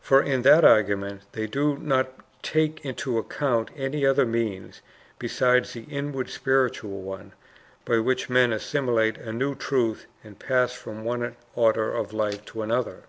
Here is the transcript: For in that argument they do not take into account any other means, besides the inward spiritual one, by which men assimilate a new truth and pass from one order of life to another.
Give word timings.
For 0.00 0.20
in 0.20 0.42
that 0.42 0.64
argument 0.64 1.22
they 1.30 1.46
do 1.46 1.78
not 1.78 2.08
take 2.42 2.84
into 2.84 3.16
account 3.16 3.70
any 3.76 4.04
other 4.04 4.26
means, 4.26 4.82
besides 5.20 5.72
the 5.72 5.82
inward 5.84 6.30
spiritual 6.30 7.00
one, 7.00 7.32
by 7.84 8.00
which 8.00 8.28
men 8.28 8.52
assimilate 8.52 9.18
a 9.18 9.32
new 9.32 9.54
truth 9.54 10.06
and 10.24 10.36
pass 10.36 10.72
from 10.72 11.04
one 11.04 11.36
order 11.54 11.92
of 11.92 12.12
life 12.12 12.44
to 12.46 12.62
another. 12.62 13.04